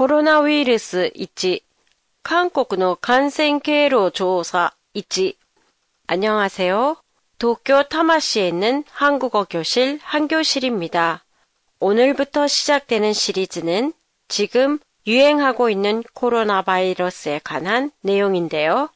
[0.00, 1.62] コロナウイルス1、
[2.22, 5.36] 韓国の感染経路調査1
[6.06, 6.96] 안녕하세요.
[7.38, 11.22] 도쿄 타마시에 있는 한국어 교실 한교실입니다.
[11.80, 13.92] 오늘부터 시작되는 시리즈는
[14.28, 18.88] 지금 유행하고 있는 코로나 바이러스에 관한 내용인데요.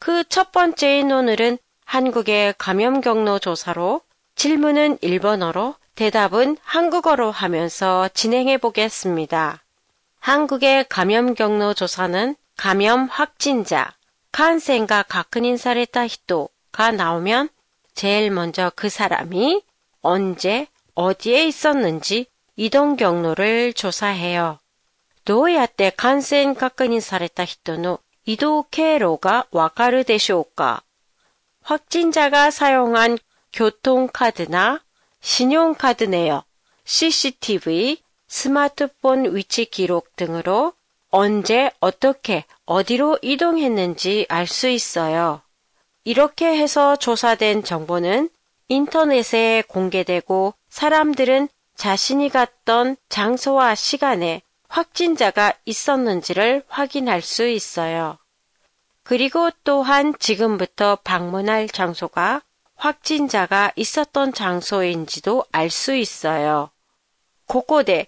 [0.00, 4.00] 그 첫 번째인 오늘은 한국의 감염 경로 조사로
[4.34, 9.61] 질문은 일본어로 대답은 한국어로 하면서 진행해 보겠습니다.
[10.22, 13.96] 한국의 감염 경로 조사는 감염 확진자,
[14.32, 17.48] 칸센가 가크닌 사레타 히토가 나오면
[17.94, 19.62] 제일 먼저 그 사람이
[20.02, 24.58] 언제 어디에 있었는지 이동 경로를 조사해요.
[25.24, 30.82] どうやって感染確認された人の移動経路がわかるでしょうか
[31.62, 33.18] 확진자가 사용한
[33.52, 34.82] 교통카드나
[35.20, 36.44] 신용카드 내역,
[36.84, 38.01] CCTV,
[38.35, 40.73] 스마트폰 위치 기록 등으로
[41.11, 45.43] 언제, 어떻게, 어디로 이동했는지 알 수 있어요.
[46.03, 48.31] 이렇게 해서 조사된 정보는
[48.69, 58.17] 인터넷에 공개되고 사람들은 자신이 갔던 장소와 시간에 확진자가 있었는지를 확인할 수 있어요.
[59.03, 62.41] 그리고 또한 지금부터 방문할 장소가
[62.75, 66.71] 확진자가 있었던 장소인지도 알 수 있어요.
[67.45, 68.07] 곳곳에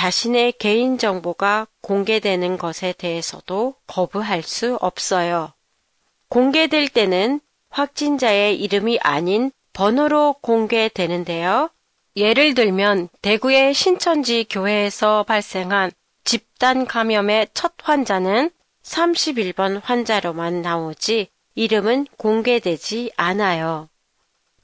[0.00, 5.52] 자신의 개인정보가 공개되는 것에 대해서도 거부할 수 없어요.
[6.28, 11.70] 공개될 때는 확진자의 이름이 아닌 번호로 공개되는데요.
[12.16, 15.92] 예를 들면 대구의 신천지 교회에서 발생한
[16.24, 18.50] 집단 감염의 첫 환자는
[18.82, 23.88] 31번 환자로만 나오지 이름은 공개되지 않아요.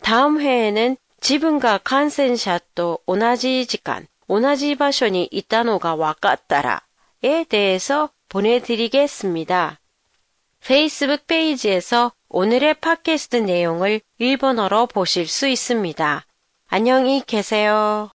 [0.00, 6.82] 다음 회에는 지분과 칸센샷도 同じ時間 同じ場所にいたのが分かったら
[7.22, 9.80] 에 대해서 보내드리겠습니다.
[10.64, 16.24] 페이스북 페이지에서 오늘의 팟캐스트 내용을 일본어로 보실 수 있습니다.
[16.68, 18.10] 안녕히 계세요.